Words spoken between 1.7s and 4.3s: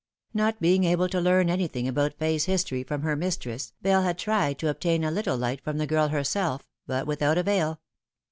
about Fay's history from her mistress, Bell had